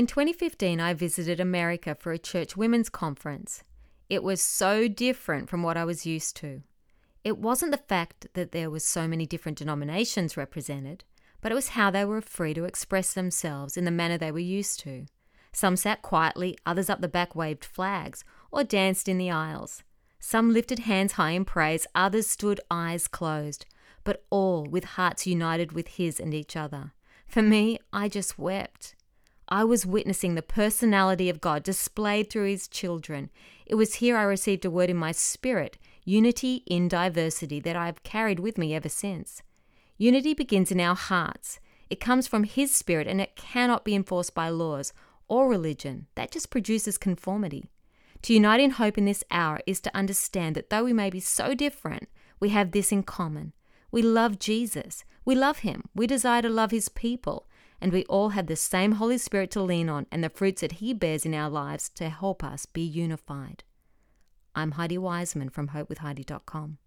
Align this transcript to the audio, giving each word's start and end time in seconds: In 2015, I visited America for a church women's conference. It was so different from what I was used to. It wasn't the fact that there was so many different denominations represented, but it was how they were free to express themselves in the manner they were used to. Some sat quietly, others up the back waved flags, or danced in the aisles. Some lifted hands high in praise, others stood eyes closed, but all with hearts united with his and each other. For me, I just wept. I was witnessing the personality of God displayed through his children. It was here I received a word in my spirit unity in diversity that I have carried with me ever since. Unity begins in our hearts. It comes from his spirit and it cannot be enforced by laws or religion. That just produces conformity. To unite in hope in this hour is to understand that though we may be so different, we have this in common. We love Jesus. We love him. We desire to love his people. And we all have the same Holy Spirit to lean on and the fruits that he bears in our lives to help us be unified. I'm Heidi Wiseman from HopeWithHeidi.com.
In 0.00 0.06
2015, 0.06 0.80
I 0.80 0.94
visited 0.94 1.40
America 1.40 1.94
for 1.94 2.10
a 2.10 2.18
church 2.18 2.56
women's 2.56 2.88
conference. 2.88 3.64
It 4.08 4.22
was 4.22 4.40
so 4.40 4.88
different 4.88 5.50
from 5.50 5.62
what 5.62 5.76
I 5.76 5.84
was 5.84 6.06
used 6.06 6.36
to. 6.36 6.62
It 7.22 7.36
wasn't 7.36 7.70
the 7.70 7.76
fact 7.76 8.28
that 8.32 8.52
there 8.52 8.70
was 8.70 8.82
so 8.82 9.06
many 9.06 9.26
different 9.26 9.58
denominations 9.58 10.38
represented, 10.38 11.04
but 11.42 11.52
it 11.52 11.54
was 11.54 11.76
how 11.76 11.90
they 11.90 12.06
were 12.06 12.22
free 12.22 12.54
to 12.54 12.64
express 12.64 13.12
themselves 13.12 13.76
in 13.76 13.84
the 13.84 13.90
manner 13.90 14.16
they 14.16 14.32
were 14.32 14.38
used 14.38 14.80
to. 14.80 15.04
Some 15.52 15.76
sat 15.76 16.00
quietly, 16.00 16.56
others 16.64 16.88
up 16.88 17.02
the 17.02 17.06
back 17.06 17.36
waved 17.36 17.66
flags, 17.66 18.24
or 18.50 18.64
danced 18.64 19.06
in 19.06 19.18
the 19.18 19.30
aisles. 19.30 19.82
Some 20.18 20.50
lifted 20.50 20.78
hands 20.78 21.12
high 21.12 21.32
in 21.32 21.44
praise, 21.44 21.86
others 21.94 22.26
stood 22.26 22.58
eyes 22.70 23.06
closed, 23.06 23.66
but 24.02 24.24
all 24.30 24.64
with 24.64 24.96
hearts 24.96 25.26
united 25.26 25.72
with 25.72 25.88
his 25.88 26.18
and 26.18 26.32
each 26.32 26.56
other. 26.56 26.94
For 27.26 27.42
me, 27.42 27.78
I 27.92 28.08
just 28.08 28.38
wept. 28.38 28.94
I 29.50 29.64
was 29.64 29.84
witnessing 29.84 30.36
the 30.36 30.42
personality 30.42 31.28
of 31.28 31.40
God 31.40 31.64
displayed 31.64 32.30
through 32.30 32.46
his 32.46 32.68
children. 32.68 33.30
It 33.66 33.74
was 33.74 33.94
here 33.94 34.16
I 34.16 34.22
received 34.22 34.64
a 34.64 34.70
word 34.70 34.90
in 34.90 34.96
my 34.96 35.12
spirit 35.12 35.76
unity 36.04 36.62
in 36.66 36.88
diversity 36.88 37.60
that 37.60 37.76
I 37.76 37.86
have 37.86 38.02
carried 38.02 38.40
with 38.40 38.58
me 38.58 38.74
ever 38.74 38.88
since. 38.88 39.42
Unity 39.98 40.34
begins 40.34 40.72
in 40.72 40.80
our 40.80 40.96
hearts. 40.96 41.60
It 41.88 42.00
comes 42.00 42.26
from 42.26 42.44
his 42.44 42.74
spirit 42.74 43.06
and 43.06 43.20
it 43.20 43.36
cannot 43.36 43.84
be 43.84 43.94
enforced 43.94 44.34
by 44.34 44.48
laws 44.48 44.92
or 45.28 45.48
religion. 45.48 46.06
That 46.14 46.30
just 46.30 46.50
produces 46.50 46.98
conformity. 46.98 47.70
To 48.22 48.34
unite 48.34 48.60
in 48.60 48.72
hope 48.72 48.98
in 48.98 49.04
this 49.04 49.24
hour 49.30 49.60
is 49.66 49.80
to 49.80 49.96
understand 49.96 50.54
that 50.56 50.70
though 50.70 50.84
we 50.84 50.92
may 50.92 51.10
be 51.10 51.20
so 51.20 51.54
different, 51.54 52.08
we 52.38 52.50
have 52.50 52.72
this 52.72 52.92
in 52.92 53.02
common. 53.02 53.52
We 53.90 54.02
love 54.02 54.38
Jesus. 54.38 55.04
We 55.24 55.34
love 55.34 55.58
him. 55.58 55.84
We 55.94 56.06
desire 56.06 56.42
to 56.42 56.48
love 56.48 56.70
his 56.70 56.88
people. 56.88 57.46
And 57.80 57.92
we 57.92 58.04
all 58.04 58.30
have 58.30 58.46
the 58.46 58.56
same 58.56 58.92
Holy 58.92 59.18
Spirit 59.18 59.50
to 59.52 59.62
lean 59.62 59.88
on 59.88 60.06
and 60.12 60.22
the 60.22 60.28
fruits 60.28 60.60
that 60.60 60.72
he 60.72 60.92
bears 60.92 61.24
in 61.24 61.34
our 61.34 61.48
lives 61.48 61.88
to 61.90 62.10
help 62.10 62.44
us 62.44 62.66
be 62.66 62.82
unified. 62.82 63.64
I'm 64.54 64.72
Heidi 64.72 64.98
Wiseman 64.98 65.48
from 65.48 65.68
HopeWithHeidi.com. 65.68 66.78